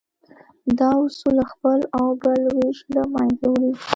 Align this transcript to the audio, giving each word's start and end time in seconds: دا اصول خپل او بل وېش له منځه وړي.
دا 0.77 0.89
اصول 1.05 1.37
خپل 1.51 1.79
او 1.97 2.07
بل 2.23 2.41
وېش 2.57 2.77
له 2.95 3.03
منځه 3.13 3.45
وړي. 3.51 3.71